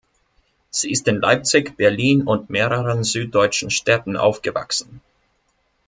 Sie 0.71 0.89
ist 0.91 1.07
in 1.07 1.21
Leipzig, 1.21 1.77
Berlin 1.77 2.23
und 2.23 2.49
mehreren 2.49 3.03
süddeutschen 3.03 3.69
Städten 3.69 4.17
aufgewachsen. 4.17 5.01